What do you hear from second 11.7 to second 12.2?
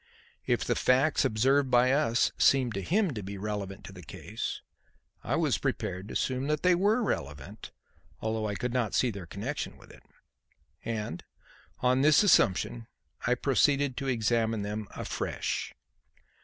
on